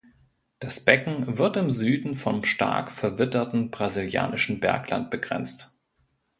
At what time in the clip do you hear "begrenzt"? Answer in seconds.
5.11-5.75